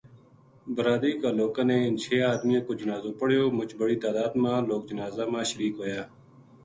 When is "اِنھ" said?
1.85-1.99